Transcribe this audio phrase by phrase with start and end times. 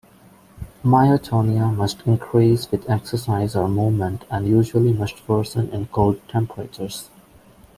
[0.83, 7.11] Myotonia must increase with exercise or movement and usually must worsen in cold temperatures.